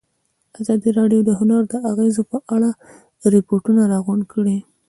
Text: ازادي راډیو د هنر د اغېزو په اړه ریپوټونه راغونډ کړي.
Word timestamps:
ازادي 0.59 0.89
راډیو 0.99 1.21
د 1.25 1.29
هنر 1.39 1.61
د 1.71 1.73
اغېزو 1.91 2.23
په 2.31 2.37
اړه 2.53 2.69
ریپوټونه 3.33 3.81
راغونډ 3.93 4.23
کړي. 4.33 4.57